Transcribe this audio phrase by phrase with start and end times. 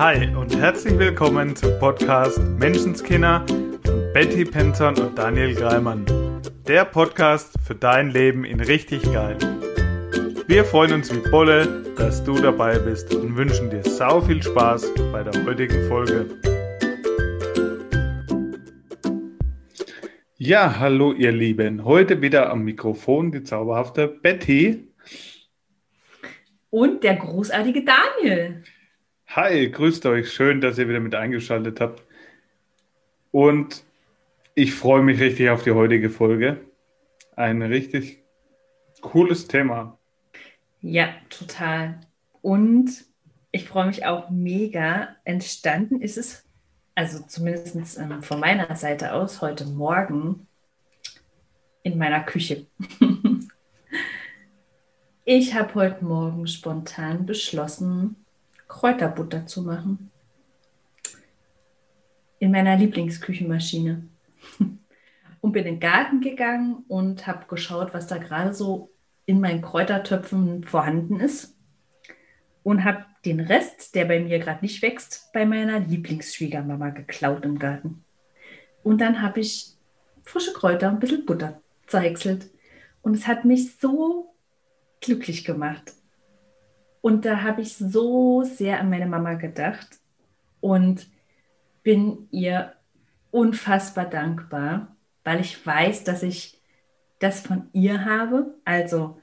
[0.00, 3.44] Hi und herzlich willkommen zum Podcast Menschenskinder
[3.84, 6.06] von Betty Penton und Daniel Greimann.
[6.66, 9.36] Der Podcast für dein Leben in richtig geil.
[10.46, 14.90] Wir freuen uns wie Bolle, dass du dabei bist und wünschen dir sau viel Spaß
[15.12, 16.30] bei der heutigen Folge.
[20.38, 21.84] Ja, hallo ihr Lieben.
[21.84, 24.94] Heute wieder am Mikrofon die zauberhafte Betty.
[26.70, 28.64] Und der großartige Daniel.
[29.36, 30.32] Hi, grüßt euch.
[30.32, 32.02] Schön, dass ihr wieder mit eingeschaltet habt.
[33.30, 33.84] Und
[34.56, 36.60] ich freue mich richtig auf die heutige Folge.
[37.36, 38.24] Ein richtig
[39.02, 39.96] cooles Thema.
[40.80, 42.00] Ja, total.
[42.42, 43.04] Und
[43.52, 45.14] ich freue mich auch mega.
[45.22, 46.44] Entstanden ist es,
[46.96, 50.48] also zumindest ähm, von meiner Seite aus, heute Morgen
[51.84, 52.66] in meiner Küche.
[55.24, 58.16] ich habe heute Morgen spontan beschlossen,
[58.70, 60.10] Kräuterbutter zu machen.
[62.38, 64.08] In meiner Lieblingsküchenmaschine.
[65.42, 68.90] Und bin in den Garten gegangen und habe geschaut, was da gerade so
[69.24, 71.56] in meinen Kräutertöpfen vorhanden ist.
[72.62, 77.58] Und habe den Rest, der bei mir gerade nicht wächst, bei meiner Lieblingsschwiegermama geklaut im
[77.58, 78.04] Garten.
[78.82, 79.72] Und dann habe ich
[80.24, 82.50] frische Kräuter, ein bisschen Butter zerhäckselt.
[83.00, 84.34] Und es hat mich so
[85.00, 85.94] glücklich gemacht.
[87.00, 89.88] Und da habe ich so sehr an meine Mama gedacht
[90.60, 91.06] und
[91.82, 92.74] bin ihr
[93.30, 96.60] unfassbar dankbar, weil ich weiß, dass ich
[97.18, 98.54] das von ihr habe.
[98.64, 99.18] Also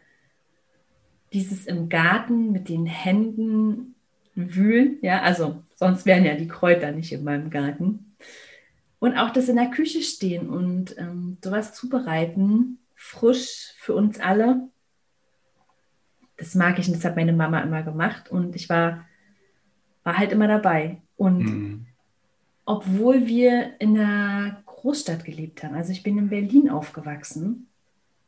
[1.34, 3.96] dieses im Garten mit den Händen
[4.34, 8.16] wühlen, ja, also sonst wären ja die Kräuter nicht in meinem Garten.
[9.00, 14.70] Und auch das in der Küche stehen und ähm, sowas zubereiten, frisch für uns alle,
[16.38, 19.06] das mag ich und das hat meine Mama immer gemacht und ich war,
[20.04, 21.02] war halt immer dabei.
[21.18, 21.86] Und mhm.
[22.66, 27.68] obwohl wir in einer Großstadt gelebt haben, also ich bin in Berlin aufgewachsen,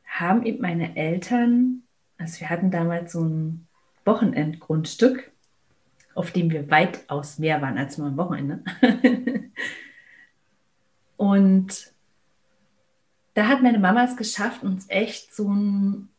[0.06, 1.84] haben eben meine Eltern,
[2.18, 3.68] also wir hatten damals so ein
[4.06, 5.32] Wochenendgrundstück,
[6.16, 8.64] auf dem wir weitaus mehr waren als nur am Wochenende.
[11.18, 11.94] und
[13.36, 16.10] da hat meine Mama es geschafft, uns echt so ein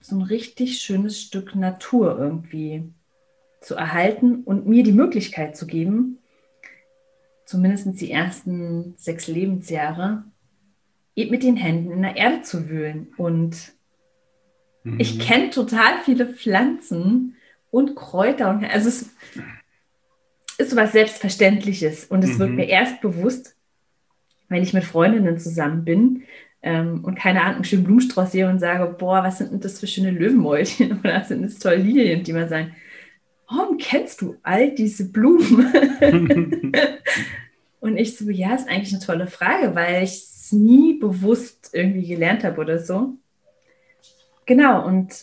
[0.00, 2.84] so ein richtig schönes Stück Natur irgendwie
[3.60, 6.18] zu erhalten und mir die Möglichkeit zu geben,
[7.44, 10.24] zumindest die ersten sechs Lebensjahre,
[11.16, 13.12] eben mit den Händen in der Erde zu wühlen.
[13.16, 13.72] Und
[14.84, 14.98] mhm.
[14.98, 17.36] ich kenne total viele Pflanzen
[17.70, 18.50] und Kräuter.
[18.50, 19.10] Und, also es
[20.58, 22.06] ist so was Selbstverständliches.
[22.06, 22.38] Und es mhm.
[22.38, 23.56] wird mir erst bewusst,
[24.48, 26.22] wenn ich mit Freundinnen zusammen bin,
[26.62, 29.80] ähm, und keine Ahnung, einen schönen Blumenstrauß sehe und sage, boah, was sind denn das
[29.80, 32.74] für schöne Löwenmäulchen oder was sind das tolle Lilien, die man sagen,
[33.48, 35.72] warum kennst du all diese Blumen?
[37.80, 42.06] und ich so, ja, ist eigentlich eine tolle Frage, weil ich es nie bewusst irgendwie
[42.06, 43.14] gelernt habe oder so.
[44.44, 45.14] Genau, und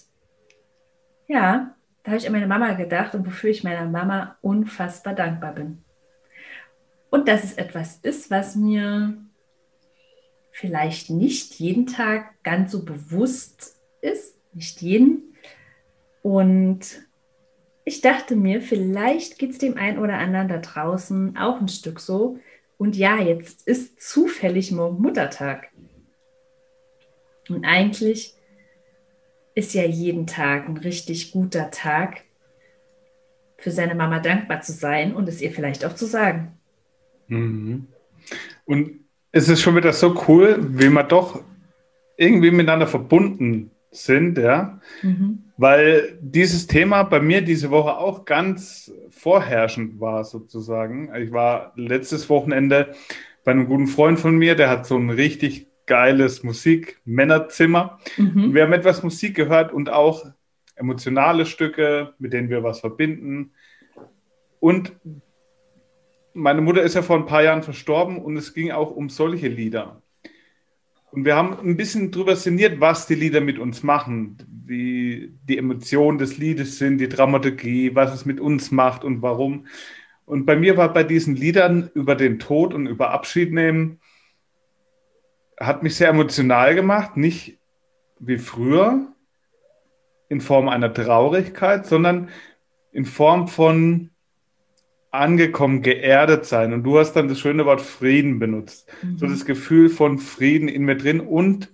[1.27, 5.53] ja, da habe ich an meine Mama gedacht und wofür ich meiner Mama unfassbar dankbar
[5.53, 5.83] bin.
[7.09, 9.17] Und dass es etwas ist, was mir
[10.57, 15.35] vielleicht nicht jeden Tag ganz so bewusst ist, nicht jeden.
[16.23, 16.79] Und
[17.85, 21.99] ich dachte mir, vielleicht geht es dem einen oder anderen da draußen auch ein Stück
[21.99, 22.39] so.
[22.79, 25.67] Und ja, jetzt ist zufällig morgen Muttertag.
[27.49, 28.33] Und eigentlich
[29.53, 32.23] ist ja jeden Tag ein richtig guter Tag,
[33.59, 36.59] für seine Mama dankbar zu sein und es ihr vielleicht auch zu sagen.
[37.27, 37.87] Mhm.
[38.65, 41.41] Und es ist schon wieder so cool, wie wir doch
[42.17, 44.79] irgendwie miteinander verbunden sind, ja.
[45.01, 45.43] Mhm.
[45.57, 51.13] Weil dieses Thema bei mir diese Woche auch ganz vorherrschend war, sozusagen.
[51.15, 52.93] Ich war letztes Wochenende
[53.43, 57.99] bei einem guten Freund von mir, der hat so ein richtig geiles Musik-Männerzimmer.
[58.17, 58.53] Mhm.
[58.53, 60.25] Wir haben etwas Musik gehört und auch
[60.75, 63.51] emotionale Stücke, mit denen wir was verbinden.
[64.59, 64.91] Und
[66.37, 69.47] meine Mutter ist ja vor ein paar Jahren verstorben und es ging auch um solche
[69.47, 70.01] Lieder.
[71.11, 75.57] Und wir haben ein bisschen drüber sinniert, was die Lieder mit uns machen, wie die
[75.57, 79.65] Emotionen des Liedes sind, die Dramaturgie, was es mit uns macht und warum.
[80.25, 83.99] Und bei mir war bei diesen Liedern über den Tod und über Abschied nehmen,
[85.59, 87.57] hat mich sehr emotional gemacht, nicht
[88.19, 89.07] wie früher
[90.29, 92.29] in Form einer Traurigkeit, sondern
[92.91, 94.11] in Form von
[95.17, 96.73] angekommen, geerdet sein.
[96.73, 98.89] Und du hast dann das schöne Wort Frieden benutzt.
[99.01, 99.17] Mhm.
[99.17, 101.69] So das Gefühl von Frieden in mir drin und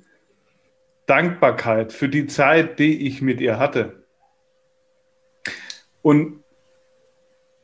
[1.05, 4.03] Dankbarkeit für die Zeit, die ich mit ihr hatte.
[6.01, 6.43] Und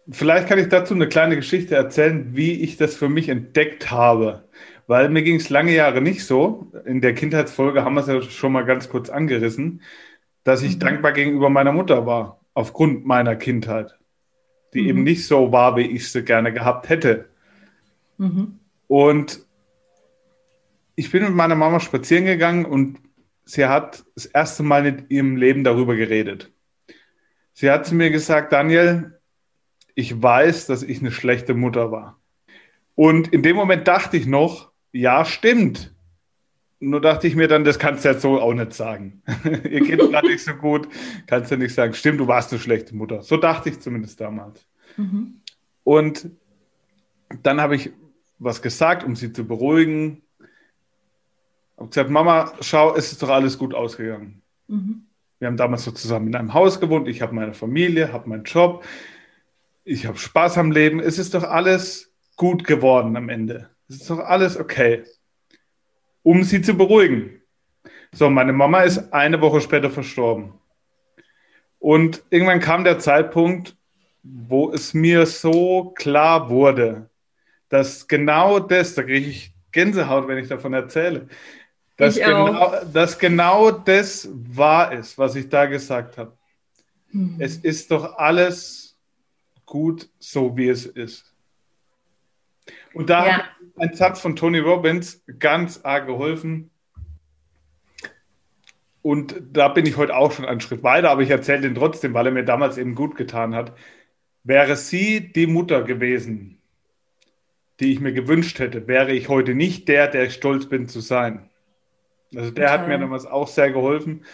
[0.09, 4.47] vielleicht kann ich dazu eine kleine Geschichte erzählen, wie ich das für mich entdeckt habe.
[4.87, 6.71] Weil mir ging es lange Jahre nicht so.
[6.85, 9.81] In der Kindheitsfolge haben wir es ja schon mal ganz kurz angerissen,
[10.43, 10.79] dass ich mhm.
[10.79, 13.98] dankbar gegenüber meiner Mutter war, aufgrund meiner Kindheit,
[14.73, 14.87] die mhm.
[14.87, 17.29] eben nicht so war, wie ich sie gerne gehabt hätte.
[18.17, 18.59] Mhm.
[18.87, 19.45] Und
[20.95, 22.99] ich bin mit meiner Mama spazieren gegangen und
[23.45, 26.51] sie hat das erste Mal in ihrem Leben darüber geredet.
[27.53, 29.19] Sie hat zu mir gesagt, Daniel,
[29.95, 32.19] ich weiß, dass ich eine schlechte Mutter war.
[32.95, 35.93] Und in dem Moment dachte ich noch, ja, stimmt.
[36.81, 39.21] Nur dachte ich mir dann, das kannst du jetzt so auch nicht sagen.
[39.43, 40.87] Ihr geht gerade nicht so gut,
[41.27, 43.21] kannst du nicht sagen, stimmt, du warst eine schlechte Mutter.
[43.21, 44.65] So dachte ich zumindest damals.
[44.95, 45.41] Mhm.
[45.83, 46.29] Und
[47.43, 47.91] dann habe ich
[48.37, 50.21] was gesagt, um sie zu beruhigen
[51.79, 54.41] habe gesagt, Mama, schau, es ist doch alles gut ausgegangen.
[54.67, 55.03] Mhm.
[55.39, 57.07] Wir haben damals so zusammen in einem Haus gewohnt.
[57.07, 58.83] Ich habe meine Familie, habe meinen Job.
[59.85, 60.99] Ich habe Spaß am Leben.
[60.99, 63.69] Es ist doch alles gut geworden am Ende.
[63.87, 65.03] Es ist doch alles okay.
[66.23, 67.41] Um sie zu beruhigen.
[68.11, 70.53] So, meine Mama ist eine Woche später verstorben.
[71.79, 73.75] Und irgendwann kam der Zeitpunkt,
[74.23, 77.09] wo es mir so klar wurde,
[77.69, 81.27] dass genau das, da kriege ich Gänsehaut, wenn ich davon erzähle,
[81.95, 86.33] dass, genau, dass genau das wahr ist, was ich da gesagt habe.
[87.11, 87.35] Mhm.
[87.39, 88.97] Es ist doch alles
[89.65, 91.33] gut, so wie es ist.
[92.93, 93.43] Und da ja.
[93.79, 96.71] Ein Satz von Tony Robbins ganz arg geholfen.
[99.01, 102.13] Und da bin ich heute auch schon einen Schritt weiter, aber ich erzähle den trotzdem,
[102.13, 103.75] weil er mir damals eben gut getan hat.
[104.43, 106.61] Wäre sie die Mutter gewesen,
[107.79, 110.99] die ich mir gewünscht hätte, wäre ich heute nicht der, der ich stolz bin zu
[110.99, 111.49] sein.
[112.35, 112.79] Also der Total.
[112.79, 114.25] hat mir damals auch sehr geholfen.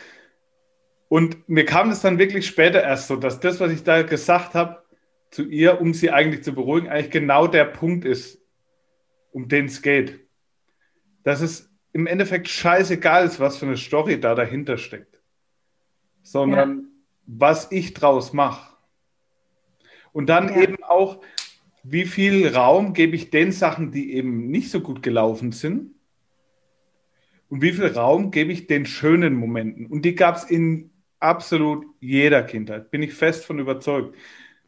[1.08, 4.56] Und mir kam es dann wirklich später erst so, dass das, was ich da gesagt
[4.56, 4.84] habe,
[5.30, 8.42] zu ihr, um sie eigentlich zu beruhigen, eigentlich genau der Punkt ist,
[9.36, 10.22] um den es geht.
[11.24, 15.22] Dass es im Endeffekt scheißegal ist, was für eine Story da dahinter steckt,
[16.24, 16.84] sondern ja.
[17.26, 18.74] was ich draus mache.
[20.14, 20.62] Und dann ja.
[20.62, 21.22] eben auch,
[21.84, 25.92] wie viel Raum gebe ich den Sachen, die eben nicht so gut gelaufen sind,
[27.50, 29.86] und wie viel Raum gebe ich den schönen Momenten?
[29.86, 34.16] Und die gab es in absolut jeder Kindheit, bin ich fest von überzeugt.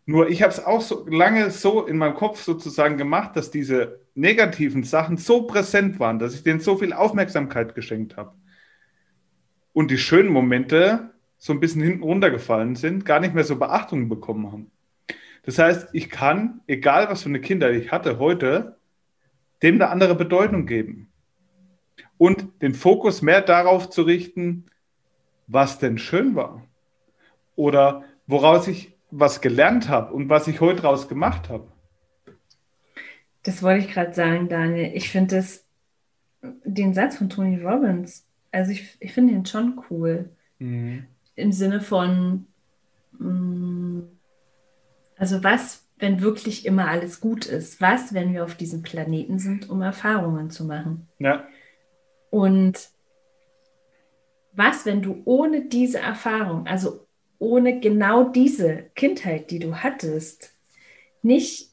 [0.06, 4.07] Nur ich habe es auch so lange so in meinem Kopf sozusagen gemacht, dass diese
[4.18, 8.34] negativen Sachen so präsent waren, dass ich denen so viel Aufmerksamkeit geschenkt habe.
[9.74, 14.10] Und die schönen Momente so ein bisschen hinten runtergefallen sind, gar nicht mehr so Beachtung
[14.10, 14.72] bekommen haben.
[15.44, 18.78] Das heißt, ich kann, egal was für eine Kindheit ich hatte heute,
[19.62, 21.12] dem eine andere Bedeutung geben
[22.18, 24.66] und den Fokus mehr darauf zu richten,
[25.46, 26.64] was denn schön war
[27.56, 31.72] oder woraus ich was gelernt habe und was ich heute daraus gemacht habe.
[33.48, 34.92] Das wollte ich gerade sagen, Daniel.
[34.94, 35.42] Ich finde
[36.66, 40.30] den Satz von Tony Robbins, also ich, ich finde den schon cool.
[40.60, 41.06] Mhm.
[41.38, 42.46] Im Sinne von,
[43.18, 44.02] mm,
[45.16, 47.80] also was, wenn wirklich immer alles gut ist?
[47.80, 51.08] Was, wenn wir auf diesem Planeten sind, um Erfahrungen zu machen?
[51.18, 51.48] Ja.
[52.30, 52.90] Und
[54.52, 57.08] was, wenn du ohne diese Erfahrung, also
[57.40, 60.52] ohne genau diese Kindheit, die du hattest,
[61.22, 61.67] nicht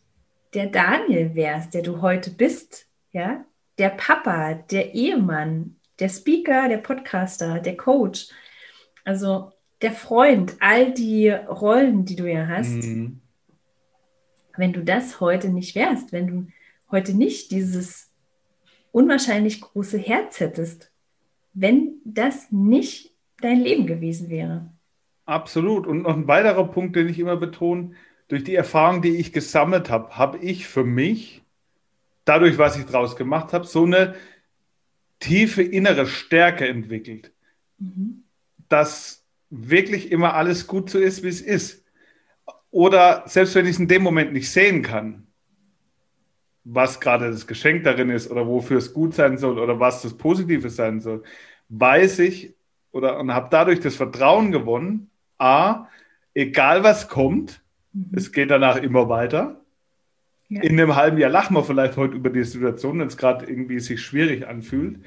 [0.54, 3.44] der Daniel wärst, der du heute bist, ja,
[3.78, 8.28] der Papa, der Ehemann, der Speaker, der Podcaster, der Coach,
[9.04, 13.20] also der Freund, all die Rollen, die du ja hast, mhm.
[14.56, 16.46] wenn du das heute nicht wärst, wenn du
[16.90, 18.12] heute nicht dieses
[18.92, 20.92] unwahrscheinlich große Herz hättest,
[21.52, 24.70] wenn das nicht dein Leben gewesen wäre.
[25.26, 25.87] Absolut.
[25.87, 27.92] Und noch ein weiterer Punkt, den ich immer betone,
[28.28, 31.43] durch die Erfahrung, die ich gesammelt habe, habe ich für mich,
[32.25, 34.14] dadurch, was ich daraus gemacht habe, so eine
[35.21, 37.33] tiefe innere Stärke entwickelt,
[37.78, 38.25] mhm.
[38.69, 41.85] dass wirklich immer alles gut so ist, wie es ist.
[42.71, 45.26] Oder selbst wenn ich es in dem Moment nicht sehen kann,
[46.64, 50.16] was gerade das Geschenk darin ist oder wofür es gut sein soll oder was das
[50.16, 51.23] Positive sein soll,
[51.69, 52.54] weiß ich
[52.90, 55.87] oder und habe dadurch das Vertrauen gewonnen, a,
[56.33, 57.62] egal was kommt,
[57.95, 58.11] mhm.
[58.13, 59.61] es geht danach immer weiter.
[60.49, 60.63] Ja.
[60.63, 63.81] In einem halben Jahr lachen wir vielleicht heute über die Situation, wenn es gerade irgendwie
[63.81, 65.01] sich schwierig anfühlt.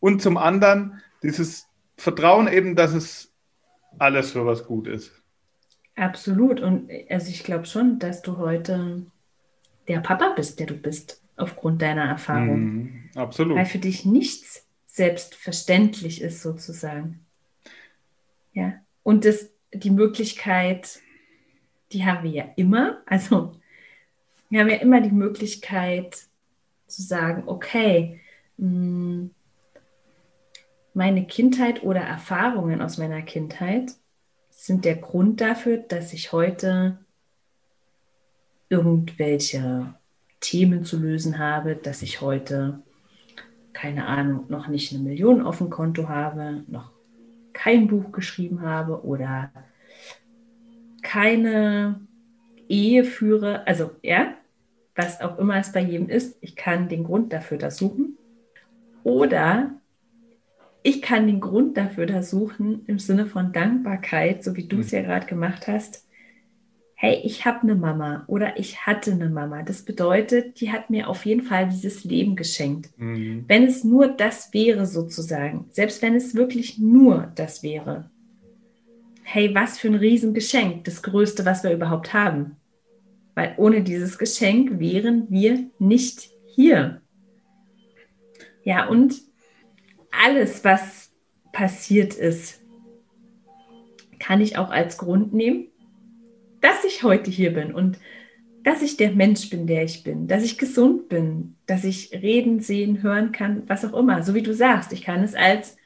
[0.00, 3.32] Und zum anderen dieses Vertrauen eben, dass es
[3.98, 5.12] alles für was gut ist.
[5.94, 6.60] Absolut.
[6.60, 9.06] Und also ich glaube schon, dass du heute
[9.88, 12.60] der Papa bist, der du bist, aufgrund deiner Erfahrung.
[12.60, 13.56] Mm, absolut.
[13.56, 17.20] Weil für dich nichts selbstverständlich ist, sozusagen.
[18.52, 18.74] Ja.
[19.02, 21.00] Und das, die Möglichkeit,
[21.92, 23.02] die haben wir ja immer.
[23.06, 23.52] Also
[24.48, 26.16] wir haben ja immer die Möglichkeit
[26.86, 28.20] zu sagen, okay,
[28.58, 29.30] hm,
[30.94, 33.92] meine Kindheit oder Erfahrungen aus meiner Kindheit
[34.50, 36.98] sind der Grund dafür, dass ich heute
[38.68, 39.94] irgendwelche
[40.40, 42.80] Themen zu lösen habe, dass ich heute,
[43.72, 46.92] keine Ahnung, noch nicht eine Million auf dem Konto habe, noch
[47.52, 49.50] kein Buch geschrieben habe oder
[51.06, 52.00] keine
[52.68, 54.34] Ehe führe, also ja,
[54.96, 58.18] was auch immer es bei jedem ist, ich kann den Grund dafür da suchen.
[59.04, 59.70] Oder
[60.82, 64.90] ich kann den Grund dafür da suchen im Sinne von Dankbarkeit, so wie du es
[64.90, 65.04] ja mhm.
[65.04, 66.04] gerade gemacht hast.
[66.96, 69.62] Hey, ich habe eine Mama oder ich hatte eine Mama.
[69.62, 72.90] Das bedeutet, die hat mir auf jeden Fall dieses Leben geschenkt.
[72.96, 73.44] Mhm.
[73.46, 78.10] Wenn es nur das wäre, sozusagen, selbst wenn es wirklich nur das wäre.
[79.28, 82.58] Hey, was für ein Riesengeschenk, das Größte, was wir überhaupt haben.
[83.34, 87.02] Weil ohne dieses Geschenk wären wir nicht hier.
[88.62, 89.16] Ja, und
[90.12, 91.10] alles, was
[91.52, 92.60] passiert ist,
[94.20, 95.66] kann ich auch als Grund nehmen,
[96.60, 97.98] dass ich heute hier bin und
[98.62, 102.60] dass ich der Mensch bin, der ich bin, dass ich gesund bin, dass ich reden,
[102.60, 104.22] sehen, hören kann, was auch immer.
[104.22, 105.76] So wie du sagst, ich kann es als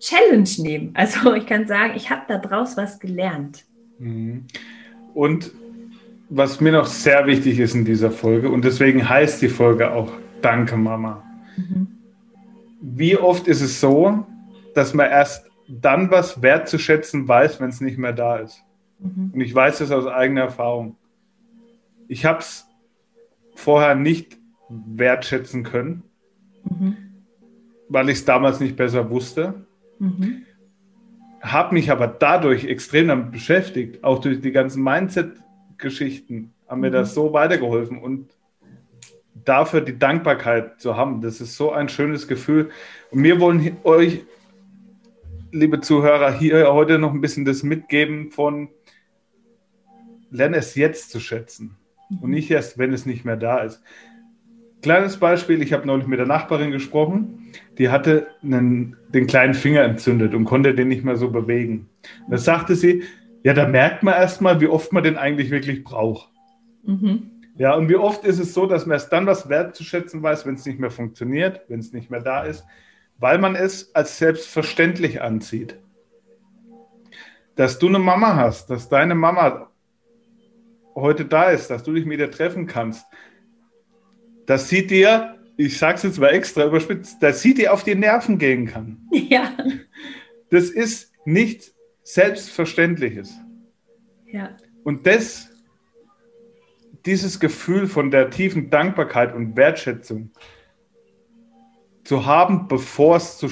[0.00, 0.92] Challenge nehmen.
[0.96, 3.64] Also ich kann sagen, ich habe da draus was gelernt.
[3.98, 4.46] Mhm.
[5.14, 5.52] Und
[6.28, 10.12] was mir noch sehr wichtig ist in dieser Folge, und deswegen heißt die Folge auch
[10.40, 11.22] Danke, Mama.
[11.56, 11.88] Mhm.
[12.80, 14.24] Wie oft ist es so,
[14.74, 18.62] dass man erst dann was wertzuschätzen weiß, wenn es nicht mehr da ist?
[19.00, 19.32] Mhm.
[19.34, 20.96] Und ich weiß das aus eigener Erfahrung.
[22.08, 22.66] Ich habe es
[23.54, 24.38] vorher nicht
[24.68, 26.04] wertschätzen können,
[26.64, 26.96] mhm.
[27.88, 29.66] weil ich es damals nicht besser wusste.
[30.00, 30.42] Mhm.
[31.40, 37.10] Habe mich aber dadurch extrem damit beschäftigt, auch durch die ganzen Mindset-Geschichten haben mir das
[37.10, 37.14] mhm.
[37.14, 38.30] so weitergeholfen und
[39.44, 42.70] dafür die Dankbarkeit zu haben, das ist so ein schönes Gefühl.
[43.10, 44.24] Und wir wollen euch,
[45.52, 48.68] liebe Zuhörer, hier heute noch ein bisschen das mitgeben von
[50.30, 51.76] lerne es jetzt zu schätzen
[52.20, 53.82] und nicht erst, wenn es nicht mehr da ist.
[54.82, 59.82] Kleines Beispiel, ich habe neulich mit der Nachbarin gesprochen, die hatte einen, den kleinen Finger
[59.82, 61.90] entzündet und konnte den nicht mehr so bewegen.
[62.30, 63.02] Da sagte sie,
[63.42, 66.30] ja, da merkt man erstmal, wie oft man den eigentlich wirklich braucht.
[66.84, 67.30] Mhm.
[67.56, 70.54] Ja, und wie oft ist es so, dass man erst dann was wertzuschätzen weiß, wenn
[70.54, 72.64] es nicht mehr funktioniert, wenn es nicht mehr da ist,
[73.18, 75.76] weil man es als selbstverständlich ansieht.
[77.56, 79.68] Dass du eine Mama hast, dass deine Mama
[80.94, 83.04] heute da ist, dass du dich mit ihr treffen kannst,
[84.50, 87.94] das sieht dir, ich sage es jetzt mal extra überspitzt, dass sie dir auf die
[87.94, 88.98] Nerven gehen kann.
[89.12, 89.56] Ja.
[90.50, 93.32] Das ist nichts Selbstverständliches.
[94.26, 94.56] Ja.
[94.82, 95.50] Und das,
[97.06, 100.32] dieses Gefühl von der tiefen Dankbarkeit und Wertschätzung
[102.02, 103.48] zu haben, bevor es zu,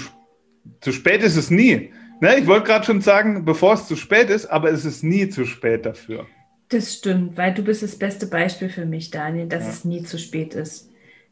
[0.81, 1.93] zu spät ist, ist es nie.
[2.21, 5.29] Ne, ich wollte gerade schon sagen, bevor es zu spät ist, aber es ist nie
[5.29, 6.27] zu spät dafür.
[6.71, 9.71] Das stimmt, weil du bist das beste Beispiel für mich, Daniel, dass ja.
[9.71, 10.88] es nie zu spät ist.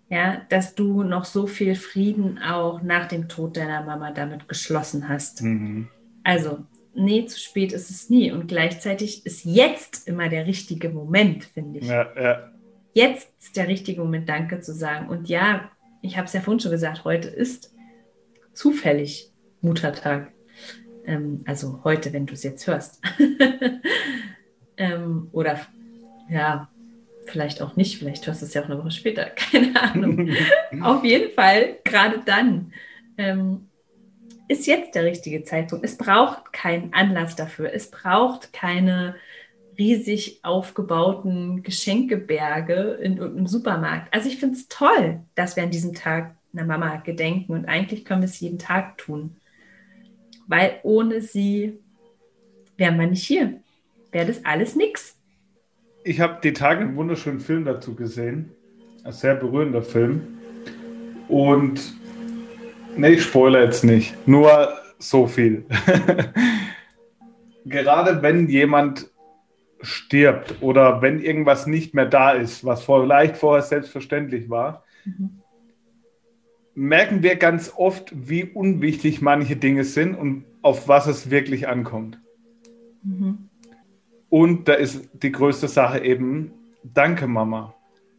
[0.08, 5.08] Ja, dass du noch so viel Frieden auch nach dem Tod deiner Mama damit geschlossen
[5.08, 5.42] hast.
[5.42, 5.88] Mhm.
[6.22, 6.58] Also,
[6.94, 8.30] nee, zu spät ist es nie.
[8.30, 11.86] Und gleichzeitig ist jetzt immer der richtige Moment, finde ich.
[11.86, 12.52] Ja, ja.
[12.94, 15.08] Jetzt ist der richtige Moment, Danke zu sagen.
[15.08, 15.70] Und ja,
[16.02, 17.74] ich habe es ja vorhin schon gesagt, heute ist
[18.52, 20.32] zufällig Muttertag.
[21.04, 23.00] Ähm, also heute, wenn du es jetzt hörst.
[24.76, 25.60] Ähm, oder
[26.28, 26.68] ja,
[27.26, 30.30] vielleicht auch nicht, vielleicht hörst du es ja auch eine Woche später, keine Ahnung.
[30.82, 32.72] Auf jeden Fall, gerade dann
[33.18, 33.68] ähm,
[34.48, 35.84] ist jetzt der richtige Zeitpunkt.
[35.84, 37.72] Es braucht keinen Anlass dafür.
[37.72, 39.16] Es braucht keine
[39.78, 44.12] riesig aufgebauten Geschenkeberge in irgendeinem Supermarkt.
[44.14, 48.04] Also ich finde es toll, dass wir an diesem Tag einer Mama gedenken und eigentlich
[48.04, 49.36] können wir es jeden Tag tun,
[50.46, 51.78] weil ohne sie
[52.78, 53.60] wären wir nicht hier
[54.16, 55.18] wäre das alles nix.
[56.06, 58.52] Ich habe die Tage einen wunderschönen Film dazu gesehen.
[59.02, 60.38] Ein sehr berührender Film.
[61.26, 61.80] Und
[62.96, 64.14] ne, ich spoilere jetzt nicht.
[64.24, 64.68] Nur
[65.00, 65.66] so viel.
[67.66, 69.10] Gerade wenn jemand
[69.80, 75.40] stirbt oder wenn irgendwas nicht mehr da ist, was vielleicht vorher selbstverständlich war, mhm.
[76.76, 82.20] merken wir ganz oft, wie unwichtig manche Dinge sind und auf was es wirklich ankommt.
[83.02, 83.45] Mhm.
[84.28, 86.52] Und da ist die größte Sache eben,
[86.82, 87.74] danke Mama,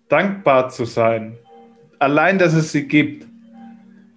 [0.07, 1.37] dankbar zu sein.
[1.99, 3.27] Allein, dass es sie gibt.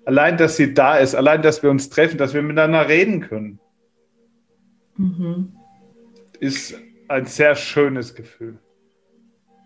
[0.05, 1.15] Allein, dass sie da ist.
[1.15, 3.59] Allein, dass wir uns treffen, dass wir miteinander reden können.
[4.97, 5.53] Mhm.
[6.39, 6.75] Ist
[7.09, 8.59] ein sehr schönes Gefühl.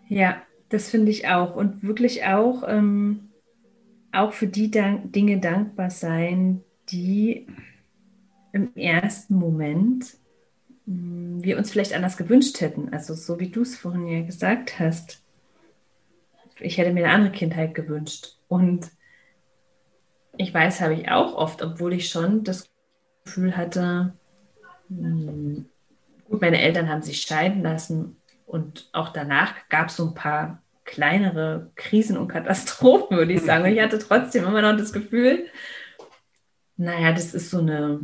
[0.08, 0.36] Ja,
[0.68, 1.56] das finde ich auch.
[1.56, 3.30] Und wirklich auch, ähm,
[4.12, 7.46] auch für die Dank Dinge dankbar sein, die
[8.52, 10.16] im ersten Moment
[10.86, 12.92] wir uns vielleicht anders gewünscht hätten.
[12.92, 15.22] Also so wie du es vorhin ja gesagt hast.
[16.60, 18.36] Ich hätte mir eine andere Kindheit gewünscht.
[18.48, 18.90] Und
[20.36, 22.68] ich weiß, habe ich auch oft, obwohl ich schon das
[23.24, 24.14] Gefühl hatte,
[24.88, 25.64] mh,
[26.28, 30.62] gut, meine Eltern haben sich scheiden lassen und auch danach gab es so ein paar
[30.84, 33.64] kleinere Krisen und Katastrophen, würde ich sagen.
[33.64, 35.46] Und ich hatte trotzdem immer noch das Gefühl,
[36.76, 38.00] naja, das ist so eine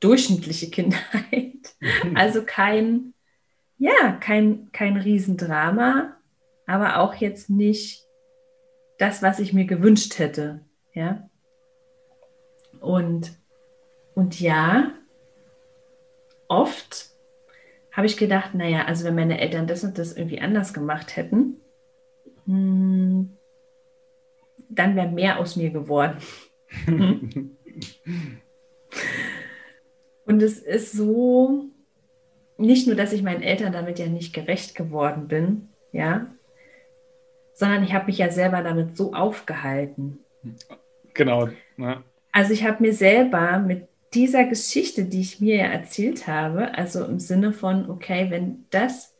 [0.00, 1.52] durchschnittliche Kindheit.
[2.14, 3.12] Also kein,
[3.78, 6.16] ja, kein, kein Riesendrama,
[6.66, 8.06] aber auch jetzt nicht
[8.98, 10.60] das, was ich mir gewünscht hätte.
[10.94, 11.28] Ja.
[12.80, 13.32] Und,
[14.14, 14.92] und ja,
[16.48, 17.10] oft
[17.92, 21.56] habe ich gedacht, naja, also wenn meine Eltern das und das irgendwie anders gemacht hätten,
[22.46, 23.36] hm,
[24.68, 26.18] dann wäre mehr aus mir geworden.
[30.26, 31.66] und es ist so,
[32.56, 36.26] nicht nur, dass ich meinen Eltern damit ja nicht gerecht geworden bin, ja,
[37.54, 40.18] sondern ich habe mich ja selber damit so aufgehalten.
[41.14, 41.48] Genau.
[41.76, 42.02] Ja.
[42.32, 47.04] Also ich habe mir selber mit dieser Geschichte, die ich mir ja erzählt habe, also
[47.04, 49.14] im Sinne von, okay, wenn das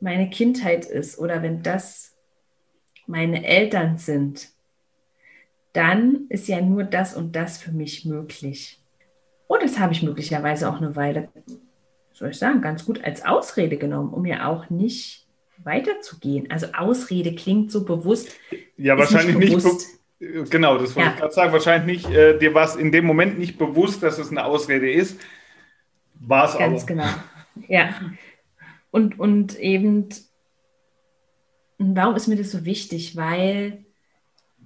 [0.00, 2.16] meine Kindheit ist oder wenn das
[3.06, 4.48] meine Eltern sind,
[5.72, 8.81] dann ist ja nur das und das für mich möglich.
[9.52, 11.28] Und das habe ich möglicherweise auch eine Weile,
[12.14, 15.26] soll ich sagen, ganz gut als Ausrede genommen, um ja auch nicht
[15.58, 16.50] weiterzugehen.
[16.50, 18.34] Also Ausrede klingt so bewusst.
[18.78, 19.86] Ja, wahrscheinlich nicht, bewusst.
[20.20, 21.12] nicht Genau, das wollte ja.
[21.12, 21.52] ich gerade sagen.
[21.52, 24.90] Wahrscheinlich nicht, äh, dir war es in dem Moment nicht bewusst, dass es eine Ausrede
[24.90, 25.20] ist.
[26.14, 26.60] War es aber.
[26.60, 27.08] Ganz genau.
[27.68, 27.90] Ja.
[28.90, 30.08] Und, und eben,
[31.76, 33.16] warum ist mir das so wichtig?
[33.18, 33.84] Weil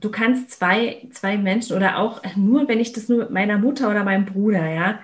[0.00, 3.90] du kannst zwei, zwei Menschen oder auch nur, wenn ich das nur mit meiner Mutter
[3.90, 5.00] oder meinem Bruder, ja,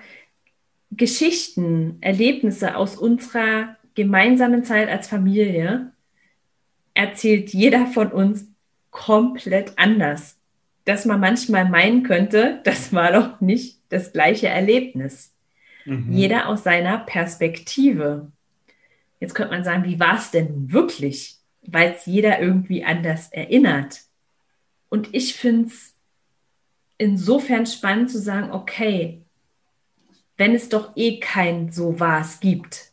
[0.91, 5.91] Geschichten, Erlebnisse aus unserer gemeinsamen Zeit als Familie
[6.93, 8.47] erzählt jeder von uns
[8.91, 10.37] komplett anders
[10.85, 15.33] dass man manchmal meinen könnte, das war doch nicht das gleiche Erlebnis.
[15.85, 16.11] Mhm.
[16.11, 18.31] Jeder aus seiner Perspektive.
[19.19, 21.37] Jetzt könnte man sagen, wie war es denn wirklich?
[21.61, 24.01] Weil es jeder irgendwie anders erinnert.
[24.93, 25.95] Und ich finde es
[26.99, 29.23] insofern spannend zu sagen, okay,
[30.37, 32.91] wenn es doch eh kein so war es gibt,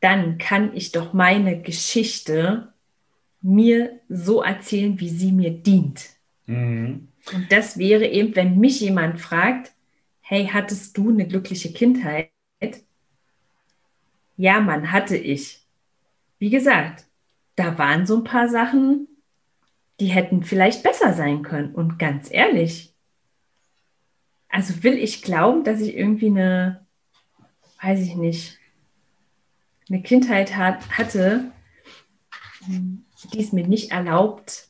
[0.00, 2.72] dann kann ich doch meine Geschichte
[3.42, 6.08] mir so erzählen, wie sie mir dient.
[6.46, 7.08] Mhm.
[7.34, 9.70] Und das wäre eben, wenn mich jemand fragt,
[10.22, 12.30] hey, hattest du eine glückliche Kindheit?
[14.38, 15.60] Ja, Mann, hatte ich.
[16.38, 17.04] Wie gesagt,
[17.54, 19.08] da waren so ein paar Sachen,
[20.00, 21.74] die hätten vielleicht besser sein können.
[21.74, 22.94] Und ganz ehrlich,
[24.48, 26.86] also will ich glauben, dass ich irgendwie eine,
[27.82, 28.58] weiß ich nicht,
[29.88, 31.50] eine Kindheit hat, hatte,
[32.66, 34.68] die es mir nicht erlaubt,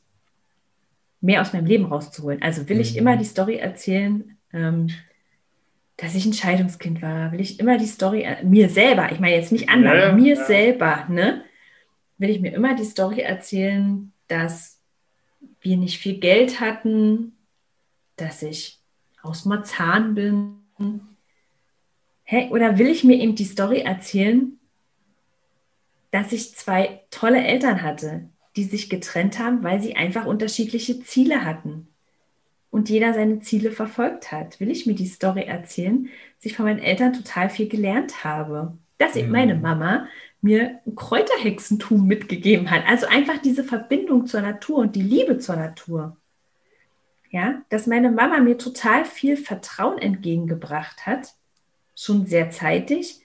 [1.21, 2.41] mehr aus meinem Leben rauszuholen.
[2.41, 2.99] Also will ich mhm.
[2.99, 4.89] immer die Story erzählen, ähm,
[5.97, 7.31] dass ich ein Scheidungskind war.
[7.31, 10.35] Will ich immer die Story, äh, mir selber, ich meine jetzt nicht anderen, ja, mir
[10.35, 10.45] ja.
[10.45, 11.43] selber, ne?
[12.17, 14.74] Will ich mir immer die Story erzählen, dass
[15.65, 17.33] wir nicht viel Geld hatten,
[18.15, 18.79] dass ich
[19.21, 20.59] aus Marzahn bin.
[22.23, 24.57] Hey, oder will ich mir eben die Story erzählen,
[26.11, 31.43] dass ich zwei tolle Eltern hatte, die sich getrennt haben, weil sie einfach unterschiedliche Ziele
[31.43, 31.87] hatten
[32.71, 34.59] und jeder seine Ziele verfolgt hat.
[34.59, 38.77] Will ich mir die Story erzählen, dass ich von meinen Eltern total viel gelernt habe.
[38.97, 39.61] Dass eben meine mhm.
[39.61, 40.07] Mama
[40.41, 42.83] mir ein Kräuterhexentum mitgegeben hat.
[42.87, 46.17] Also einfach diese Verbindung zur Natur und die Liebe zur Natur.
[47.31, 51.33] Ja, dass meine Mama mir total viel Vertrauen entgegengebracht hat,
[51.95, 53.21] schon sehr zeitig,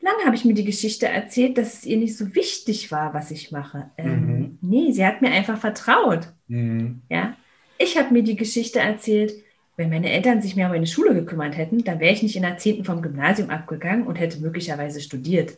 [0.00, 3.30] lange habe ich mir die Geschichte erzählt, dass es ihr nicht so wichtig war, was
[3.30, 3.90] ich mache.
[3.96, 4.58] Ähm, mhm.
[4.60, 6.28] Nee, sie hat mir einfach vertraut.
[6.48, 7.02] Mhm.
[7.08, 7.36] Ja,
[7.78, 9.32] ich habe mir die Geschichte erzählt,
[9.76, 12.42] wenn meine Eltern sich mehr um meine Schule gekümmert hätten, dann wäre ich nicht in
[12.42, 12.84] der 10.
[12.84, 15.56] vom Gymnasium abgegangen und hätte möglicherweise studiert.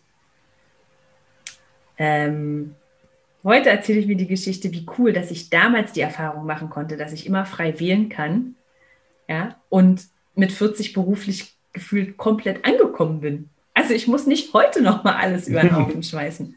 [1.98, 2.74] Ähm,
[3.44, 6.96] heute erzähle ich mir die Geschichte, wie cool, dass ich damals die Erfahrung machen konnte,
[6.96, 8.56] dass ich immer frei wählen kann.
[9.28, 13.48] Ja, und mit 40 beruflich gefühlt komplett angekommen bin.
[13.74, 16.54] Also ich muss nicht heute noch mal alles über den Haufen schmeißen.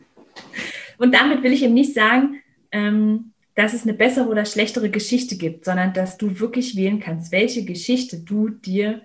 [0.97, 5.37] Und damit will ich eben nicht sagen, ähm, dass es eine bessere oder schlechtere Geschichte
[5.37, 9.01] gibt, sondern dass du wirklich wählen kannst, welche Geschichte du dir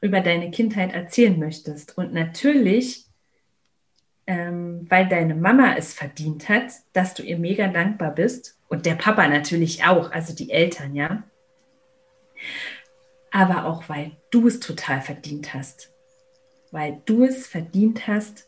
[0.00, 1.96] über deine Kindheit erzählen möchtest.
[1.96, 3.04] Und natürlich
[4.26, 8.94] ähm, weil deine Mama es verdient hat, dass du ihr mega dankbar bist und der
[8.94, 11.24] Papa natürlich auch, also die Eltern, ja.
[13.30, 15.92] Aber auch weil du es total verdient hast.
[16.70, 18.46] Weil du es verdient hast,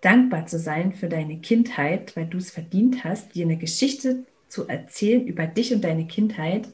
[0.00, 4.68] dankbar zu sein für deine Kindheit, weil du es verdient hast, dir eine Geschichte zu
[4.68, 6.68] erzählen über dich und deine Kindheit,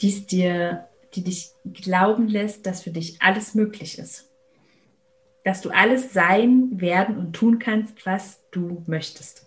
[0.00, 4.30] die dir, die dich glauben lässt, dass für dich alles möglich ist.
[5.44, 9.46] Dass du alles sein, werden und tun kannst, was du möchtest.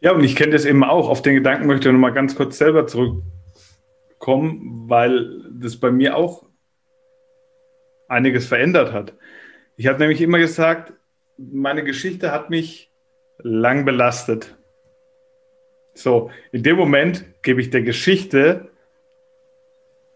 [0.00, 1.08] Ja, und ich kenne das eben auch.
[1.08, 6.16] Auf den Gedanken möchte ich noch mal ganz kurz selber zurückkommen, weil das bei mir
[6.16, 6.44] auch
[8.08, 9.14] einiges verändert hat.
[9.76, 10.92] Ich habe nämlich immer gesagt,
[11.36, 12.90] meine Geschichte hat mich
[13.38, 14.56] lang belastet.
[15.94, 18.70] So, in dem Moment gebe ich der Geschichte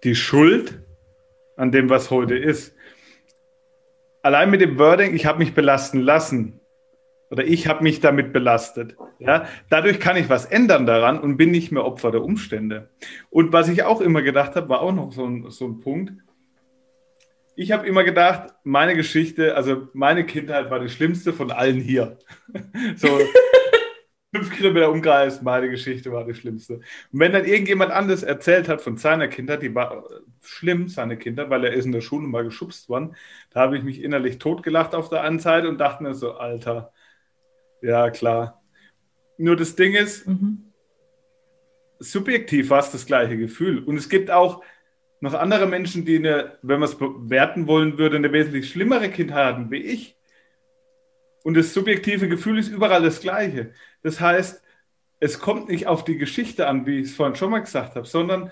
[0.04, 0.80] die Schuld
[1.56, 2.74] an dem, was heute ist.
[4.22, 6.60] Allein mit dem Wording, ich habe mich belasten lassen
[7.30, 8.96] oder ich habe mich damit belastet.
[9.18, 12.90] Ja, dadurch kann ich was ändern daran und bin nicht mehr Opfer der Umstände.
[13.30, 16.12] Und was ich auch immer gedacht habe, war auch noch so ein, so ein Punkt
[17.54, 22.18] ich habe immer gedacht, meine Geschichte, also meine Kindheit war die schlimmste von allen hier.
[22.96, 23.08] so
[24.34, 26.74] fünf Kilometer Umkreis, meine Geschichte war die schlimmste.
[26.74, 30.04] Und wenn dann irgendjemand anderes erzählt hat von seiner Kindheit, die war
[30.42, 33.14] schlimm, seine Kindheit, weil er ist in der Schule mal geschubst worden,
[33.50, 36.92] da habe ich mich innerlich totgelacht auf der einen Seite und dachte mir so, Alter,
[37.82, 38.62] ja klar.
[39.36, 40.72] Nur das Ding ist, mhm.
[41.98, 43.84] subjektiv war es das gleiche Gefühl.
[43.84, 44.62] Und es gibt auch
[45.20, 49.44] noch andere Menschen, die eine, wenn man es bewerten wollen würde, eine wesentlich schlimmere Kindheit
[49.44, 50.16] hatten wie ich.
[51.44, 53.72] Und das subjektive Gefühl ist überall das gleiche.
[54.02, 54.62] Das heißt,
[55.20, 58.06] es kommt nicht auf die Geschichte an, wie ich es vorhin schon mal gesagt habe,
[58.06, 58.50] sondern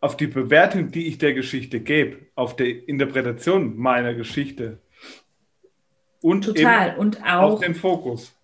[0.00, 4.78] auf die Bewertung, die ich der Geschichte gebe, auf die Interpretation meiner Geschichte.
[6.20, 6.96] Und Total.
[6.96, 8.34] und auch auf den Fokus.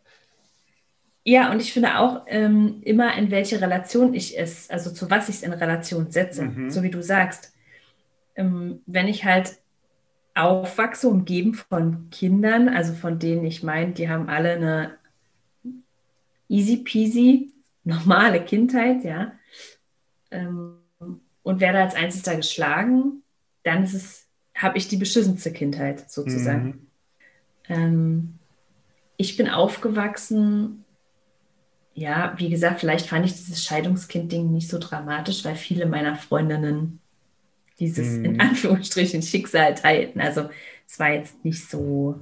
[1.24, 5.28] Ja, und ich finde auch ähm, immer, in welche Relation ich es, also zu was
[5.28, 6.70] ich es in Relation setze, mhm.
[6.70, 7.52] so wie du sagst.
[8.34, 9.58] Ähm, wenn ich halt
[10.34, 14.98] aufwachse, umgeben von Kindern, also von denen ich meine, die haben alle eine
[16.48, 17.52] easy peasy,
[17.84, 19.32] normale Kindheit, ja,
[20.30, 20.78] ähm,
[21.42, 23.22] und werde als Einziger geschlagen,
[23.64, 26.66] dann ist es, habe ich die beschissenste Kindheit sozusagen.
[26.66, 26.86] Mhm.
[27.68, 28.38] Ähm,
[29.16, 30.82] ich bin aufgewachsen
[31.94, 37.00] ja, wie gesagt, vielleicht fand ich dieses Scheidungskind-Ding nicht so dramatisch, weil viele meiner Freundinnen
[37.82, 38.24] dieses mhm.
[38.24, 40.20] in Anführungsstrichen Schicksal teilten.
[40.20, 40.48] Also
[40.86, 42.20] es war jetzt nicht so.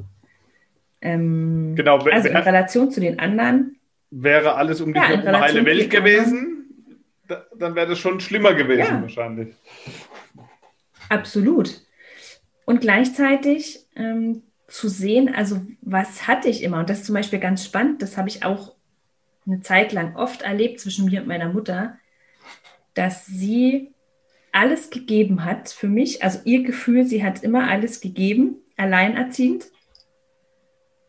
[1.02, 3.76] Ähm, genau, also in Relation zu den anderen.
[4.10, 6.96] Wäre alles um die ja, heile Welt gewesen,
[7.28, 9.02] da, dann wäre das schon schlimmer gewesen ja.
[9.02, 9.54] wahrscheinlich.
[11.08, 11.82] Absolut.
[12.64, 17.38] Und gleichzeitig ähm, zu sehen, also was hatte ich immer, und das ist zum Beispiel
[17.38, 18.74] ganz spannend, das habe ich auch
[19.46, 21.98] eine Zeit lang oft erlebt zwischen mir und meiner Mutter,
[22.94, 23.92] dass sie
[24.52, 26.22] alles gegeben hat für mich.
[26.22, 29.66] Also ihr Gefühl, sie hat immer alles gegeben, alleinerziehend.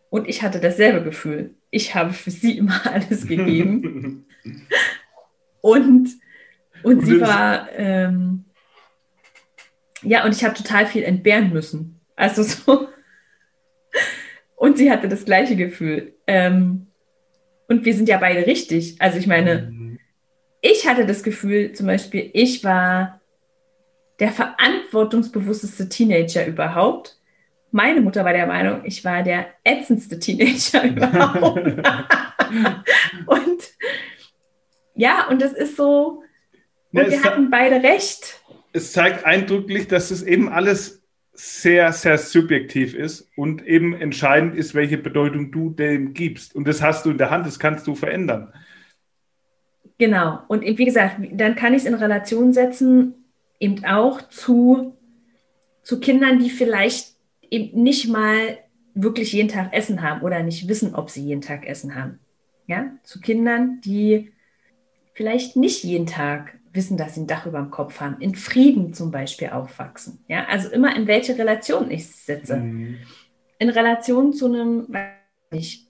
[0.10, 1.56] Und ich hatte dasselbe Gefühl.
[1.70, 4.26] Ich habe für sie immer alles gegeben.
[5.62, 6.10] und,
[6.84, 8.46] und sie war, ähm,
[10.04, 12.00] ja, und ich habe total viel entbehren müssen.
[12.16, 12.90] Also so.
[14.56, 16.14] Und sie hatte das gleiche Gefühl.
[16.28, 16.88] Ähm,
[17.68, 18.98] und wir sind ja beide richtig.
[19.00, 20.00] Also ich meine, mhm.
[20.62, 23.21] ich hatte das Gefühl, zum Beispiel, ich war
[24.22, 27.18] der verantwortungsbewussteste Teenager überhaupt.
[27.72, 31.58] Meine Mutter war der Meinung, ich war der ätzendste Teenager überhaupt.
[33.26, 33.62] und
[34.94, 36.22] ja, und das ist so,
[36.94, 38.42] und ja, wir hatten beide recht.
[38.74, 41.02] Es zeigt eindrücklich, dass es eben alles
[41.34, 46.54] sehr, sehr subjektiv ist und eben entscheidend ist, welche Bedeutung du dem gibst.
[46.54, 48.54] Und das hast du in der Hand, das kannst du verändern.
[49.98, 50.42] Genau.
[50.48, 53.21] Und wie gesagt, dann kann ich es in Relation setzen,
[53.62, 54.98] eben auch zu,
[55.84, 57.16] zu Kindern, die vielleicht
[57.50, 58.58] eben nicht mal
[58.94, 62.20] wirklich jeden Tag Essen haben oder nicht wissen, ob sie jeden Tag Essen haben.
[62.68, 64.32] Ja, zu Kindern, die
[65.14, 68.94] vielleicht nicht jeden Tag wissen, dass sie ein Dach über dem Kopf haben, in Frieden
[68.94, 70.24] zum Beispiel aufwachsen.
[70.28, 72.58] Ja, also immer in welche Relation ich sitze.
[72.58, 72.98] Mhm.
[73.60, 74.88] In Relation zu einem
[75.52, 75.88] nicht,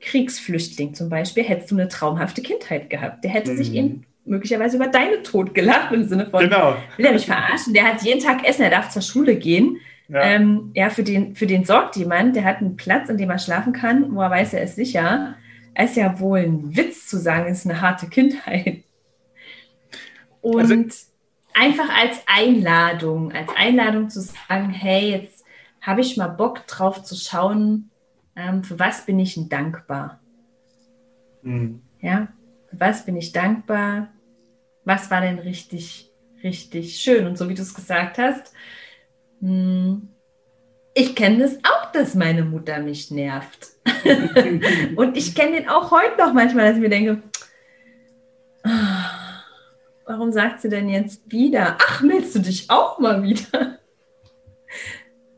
[0.00, 3.24] Kriegsflüchtling zum Beispiel hättest du eine traumhafte Kindheit gehabt.
[3.24, 3.56] Der hätte mhm.
[3.56, 6.76] sich eben möglicherweise über deine Tod gelacht im Sinne von, genau.
[6.96, 7.72] will er mich verarschen?
[7.72, 9.78] Der hat jeden Tag Essen, er darf zur Schule gehen.
[10.08, 10.22] Ja.
[10.22, 13.38] Ähm, ja, für den, für den sorgt jemand, der hat einen Platz, in dem er
[13.38, 15.36] schlafen kann, wo er weiß, er ist sicher.
[15.74, 18.84] Es ist ja wohl ein Witz zu sagen, es ist eine harte Kindheit.
[20.40, 20.74] Und also,
[21.54, 25.44] einfach als Einladung, als Einladung zu sagen, hey, jetzt
[25.80, 27.90] habe ich mal Bock drauf zu schauen,
[28.36, 30.20] ähm, für was bin ich denn dankbar?
[31.42, 31.82] Mhm.
[32.00, 32.28] Ja,
[32.70, 34.08] für was bin ich dankbar?
[34.86, 36.12] Was war denn richtig,
[36.44, 37.26] richtig schön?
[37.26, 38.52] Und so wie du es gesagt hast,
[39.40, 40.08] hm,
[40.94, 43.72] ich kenne das auch, dass meine Mutter mich nervt.
[44.96, 47.20] und ich kenne den auch heute noch manchmal, dass ich mir denke,
[48.62, 49.42] ah,
[50.06, 51.76] warum sagt sie denn jetzt wieder?
[51.80, 53.80] Ach, meldest du dich auch mal wieder?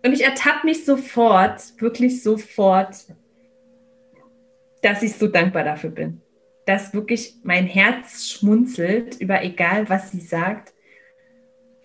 [0.04, 2.96] Und ich ertappe mich sofort, wirklich sofort,
[4.82, 6.20] dass ich so dankbar dafür bin.
[6.68, 10.74] Dass wirklich mein Herz schmunzelt über egal, was sie sagt,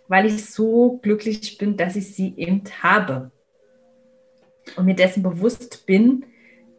[0.10, 3.32] weil ich so glücklich bin, dass ich sie eben habe.
[4.76, 6.26] Und mir dessen bewusst bin,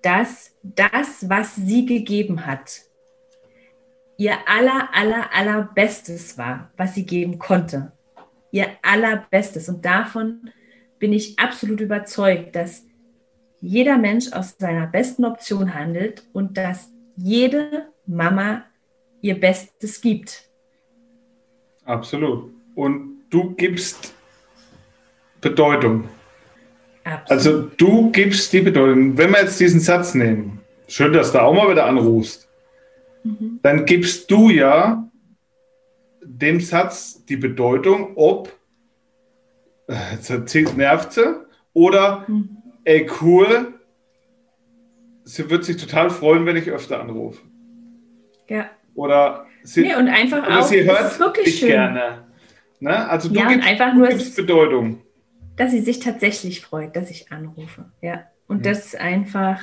[0.03, 2.83] dass das, was sie gegeben hat,
[4.19, 7.93] ihr aller, aller, allerbestes war, was sie geben konnte.
[8.51, 9.71] Ihr allerbestes.
[9.71, 10.51] Und davon
[10.99, 12.85] bin ich absolut überzeugt, dass
[13.63, 18.65] jeder Mensch aus seiner besten Option handelt und dass jede Mama
[19.21, 20.49] ihr Bestes gibt.
[21.85, 22.51] Absolut.
[22.75, 24.15] Und du gibst
[25.41, 26.09] Bedeutung.
[27.05, 27.31] Absolut.
[27.31, 29.17] Also du gibst die Bedeutung.
[29.17, 32.49] Wenn wir jetzt diesen Satz nehmen, schön, dass du auch mal wieder anrufst,
[33.23, 33.61] mhm.
[33.63, 35.09] dann gibst du ja
[36.23, 38.53] dem Satz die Bedeutung, ob
[39.89, 41.45] jetzt nervt sie.
[41.75, 42.57] Oder, mhm.
[42.85, 43.75] ey, cool,
[45.25, 47.41] sie wird sich total freuen, wenn ich öfter anrufe.
[48.49, 48.71] Ja.
[48.95, 51.69] Oder sie, nee, und einfach oder auch, sie hört wirklich schön.
[51.69, 52.25] gerne.
[52.81, 53.09] Ne?
[53.09, 55.03] Also du ja, gibst, einfach nur, gibst Bedeutung.
[55.57, 57.91] Dass sie sich tatsächlich freut, dass ich anrufe.
[58.01, 58.27] Ja.
[58.47, 58.63] Und mhm.
[58.63, 59.61] das ist einfach,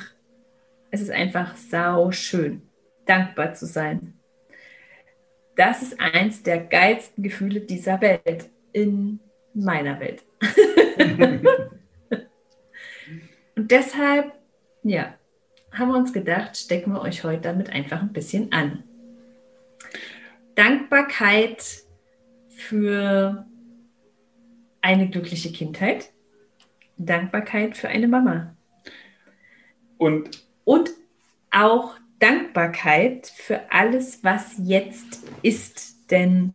[0.90, 2.62] es ist einfach sau schön,
[3.06, 4.14] dankbar zu sein.
[5.56, 9.20] Das ist eins der geilsten Gefühle dieser Welt in
[9.54, 10.24] meiner Welt.
[13.54, 14.32] und deshalb,
[14.82, 15.14] ja,
[15.72, 18.82] haben wir uns gedacht, stecken wir euch heute damit einfach ein bisschen an.
[20.54, 21.82] Dankbarkeit
[22.50, 23.46] für
[24.80, 26.12] eine glückliche Kindheit,
[26.98, 28.54] Dankbarkeit für eine Mama.
[29.96, 30.90] Und, und
[31.50, 36.10] auch Dankbarkeit für alles, was jetzt ist.
[36.10, 36.54] Denn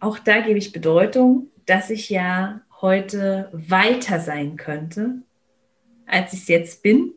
[0.00, 5.22] auch da gebe ich Bedeutung dass ich ja heute weiter sein könnte,
[6.06, 7.12] als ich es jetzt bin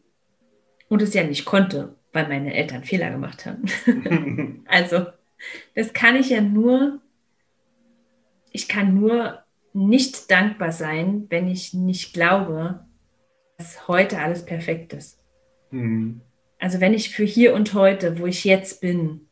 [0.89, 4.63] und es ja nicht konnte, weil meine Eltern Fehler gemacht haben.
[4.67, 5.05] also,
[5.75, 6.99] das kann ich ja nur,
[8.51, 12.85] ich kann nur nicht dankbar sein, wenn ich nicht glaube,
[13.57, 15.19] dass heute alles perfekt ist.
[15.71, 16.21] Mhm.
[16.57, 19.27] Also wenn ich für hier und heute, wo ich jetzt bin,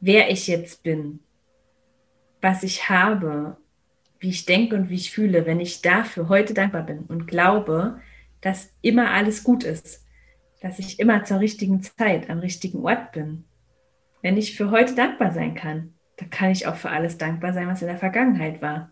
[0.00, 1.20] wer ich jetzt bin,
[2.40, 3.56] was ich habe,
[4.20, 8.00] wie ich denke und wie ich fühle, wenn ich dafür heute dankbar bin und glaube,
[8.44, 10.04] dass immer alles gut ist,
[10.60, 13.44] dass ich immer zur richtigen Zeit am richtigen Ort bin.
[14.20, 17.68] Wenn ich für heute dankbar sein kann, dann kann ich auch für alles dankbar sein,
[17.68, 18.90] was in der Vergangenheit war.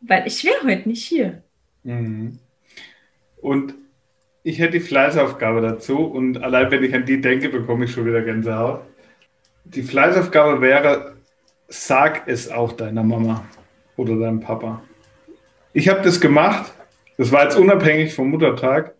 [0.00, 1.42] Weil ich wäre heute nicht hier.
[1.82, 2.38] Mhm.
[3.40, 3.74] Und
[4.44, 8.06] ich hätte die Fleißaufgabe dazu und allein wenn ich an die denke, bekomme ich schon
[8.06, 8.82] wieder Gänsehaut.
[9.64, 11.16] Die Fleißaufgabe wäre,
[11.66, 13.44] sag es auch deiner Mama
[13.96, 14.82] oder deinem Papa.
[15.72, 16.72] Ich habe das gemacht.
[17.20, 18.94] Das war jetzt unabhängig vom Muttertag.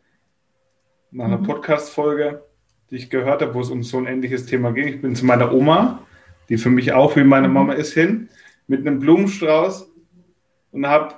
[1.11, 1.45] Nach einer mhm.
[1.45, 2.45] Podcast-Folge,
[2.91, 4.89] die ich gehört habe, wo es um so ein ähnliches Thema ging.
[4.89, 6.07] Ich bin zu meiner Oma,
[6.51, 7.55] die für mich auch wie meine mhm.
[7.55, 8.29] Mama ist, hin,
[8.67, 9.91] mit einem Blumenstrauß
[10.73, 11.15] und habe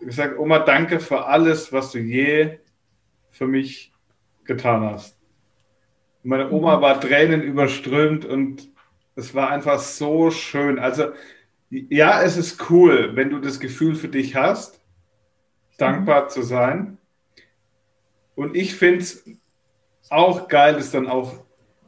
[0.00, 2.58] gesagt, Oma, danke für alles, was du je
[3.30, 3.92] für mich
[4.42, 5.16] getan hast.
[6.24, 6.82] meine Oma mhm.
[6.82, 8.68] war Tränen überströmt und
[9.14, 10.80] es war einfach so schön.
[10.80, 11.12] Also
[11.70, 14.79] ja, es ist cool, wenn du das Gefühl für dich hast,
[15.80, 16.98] dankbar zu sein.
[18.34, 19.24] Und ich finde es
[20.08, 21.34] auch geil, es dann auch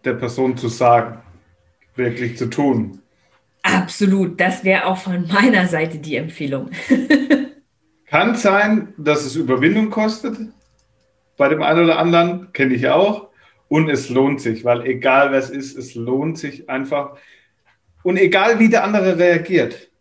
[0.05, 1.19] der Person zu sagen,
[1.97, 3.01] wirklich zu tun.
[3.63, 6.71] Absolut, das wäre auch von meiner Seite die Empfehlung.
[8.07, 10.37] Kann sein, dass es Überwindung kostet.
[11.37, 13.29] Bei dem einen oder anderen kenne ich auch.
[13.69, 17.17] Und es lohnt sich, weil egal was ist, es lohnt sich einfach.
[18.03, 19.92] Und egal wie der andere reagiert,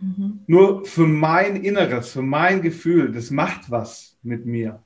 [0.00, 0.40] mhm.
[0.46, 4.82] nur für mein Inneres, für mein Gefühl, das macht was mit mir.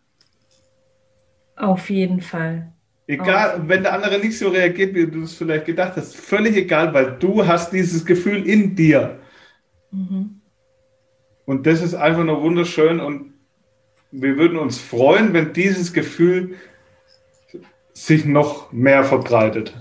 [1.56, 2.72] Auf jeden Fall.
[3.06, 6.56] Egal, Auf wenn der andere nicht so reagiert, wie du es vielleicht gedacht hast, völlig
[6.56, 9.18] egal, weil du hast dieses Gefühl in dir.
[9.90, 10.40] Mhm.
[11.44, 13.32] Und das ist einfach nur wunderschön und
[14.12, 16.54] wir würden uns freuen, wenn dieses Gefühl
[17.92, 19.74] sich noch mehr verbreitet.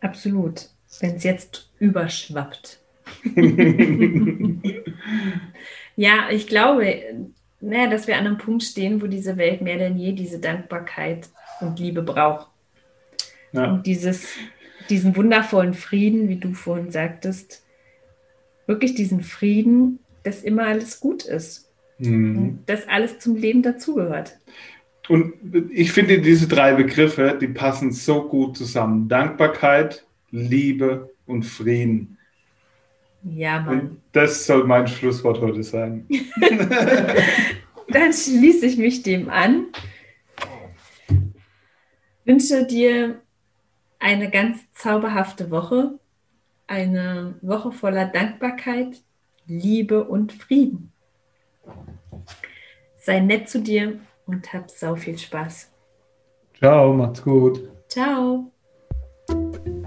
[0.00, 0.68] Absolut.
[1.00, 2.80] Wenn es jetzt überschwappt.
[5.96, 7.02] ja, ich glaube,
[7.60, 11.28] naja, dass wir an einem Punkt stehen, wo diese Welt mehr denn je diese Dankbarkeit
[11.60, 12.48] und Liebe braucht.
[13.52, 13.72] Ja.
[13.72, 14.34] Und dieses,
[14.90, 17.64] diesen wundervollen Frieden, wie du vorhin sagtest,
[18.66, 21.68] wirklich diesen Frieden, dass immer alles gut ist.
[21.98, 22.60] Mhm.
[22.66, 24.38] dass alles zum Leben dazugehört.
[25.08, 25.32] Und
[25.70, 29.08] ich finde, diese drei Begriffe, die passen so gut zusammen.
[29.08, 32.17] Dankbarkeit, Liebe und Frieden.
[33.22, 33.80] Ja, Mann.
[33.80, 36.06] Und das soll mein Schlusswort heute sein.
[37.88, 39.66] Dann schließe ich mich dem an.
[42.24, 43.22] Wünsche dir
[43.98, 45.98] eine ganz zauberhafte Woche.
[46.66, 49.02] Eine Woche voller Dankbarkeit,
[49.46, 50.92] Liebe und Frieden.
[52.98, 55.72] Sei nett zu dir und hab sau viel Spaß.
[56.58, 57.70] Ciao, macht's gut.
[57.88, 58.52] Ciao.